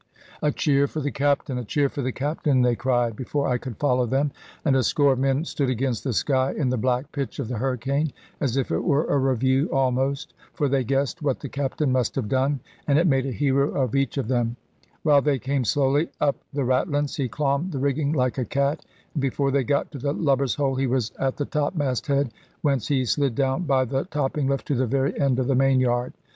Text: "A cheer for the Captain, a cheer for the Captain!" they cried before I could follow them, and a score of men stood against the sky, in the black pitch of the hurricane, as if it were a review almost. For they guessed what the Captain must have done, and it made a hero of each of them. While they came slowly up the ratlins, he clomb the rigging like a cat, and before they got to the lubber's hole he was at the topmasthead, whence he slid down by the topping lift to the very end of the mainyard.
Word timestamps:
"A 0.41 0.51
cheer 0.51 0.87
for 0.87 0.99
the 0.99 1.11
Captain, 1.11 1.59
a 1.59 1.63
cheer 1.63 1.87
for 1.87 2.01
the 2.01 2.11
Captain!" 2.11 2.63
they 2.63 2.75
cried 2.75 3.15
before 3.15 3.47
I 3.47 3.59
could 3.59 3.77
follow 3.77 4.07
them, 4.07 4.31
and 4.65 4.75
a 4.75 4.81
score 4.81 5.11
of 5.13 5.19
men 5.19 5.45
stood 5.45 5.69
against 5.69 6.03
the 6.03 6.11
sky, 6.11 6.55
in 6.57 6.69
the 6.69 6.75
black 6.79 7.11
pitch 7.11 7.37
of 7.37 7.47
the 7.49 7.59
hurricane, 7.59 8.11
as 8.39 8.57
if 8.57 8.71
it 8.71 8.83
were 8.83 9.05
a 9.05 9.19
review 9.19 9.69
almost. 9.71 10.33
For 10.55 10.67
they 10.67 10.83
guessed 10.83 11.21
what 11.21 11.41
the 11.41 11.49
Captain 11.49 11.91
must 11.91 12.15
have 12.15 12.27
done, 12.27 12.61
and 12.87 12.97
it 12.97 13.05
made 13.05 13.27
a 13.27 13.31
hero 13.31 13.69
of 13.79 13.93
each 13.95 14.17
of 14.17 14.27
them. 14.27 14.55
While 15.03 15.21
they 15.21 15.37
came 15.37 15.63
slowly 15.65 16.09
up 16.19 16.37
the 16.51 16.63
ratlins, 16.65 17.17
he 17.17 17.29
clomb 17.29 17.69
the 17.69 17.77
rigging 17.77 18.11
like 18.11 18.39
a 18.39 18.43
cat, 18.45 18.83
and 19.13 19.21
before 19.21 19.51
they 19.51 19.63
got 19.63 19.91
to 19.91 19.99
the 19.99 20.13
lubber's 20.13 20.55
hole 20.55 20.73
he 20.73 20.87
was 20.87 21.11
at 21.19 21.37
the 21.37 21.45
topmasthead, 21.45 22.31
whence 22.63 22.87
he 22.87 23.05
slid 23.05 23.35
down 23.35 23.65
by 23.65 23.85
the 23.85 24.05
topping 24.05 24.47
lift 24.47 24.65
to 24.69 24.73
the 24.73 24.87
very 24.87 25.19
end 25.19 25.37
of 25.37 25.45
the 25.45 25.53
mainyard. 25.53 26.13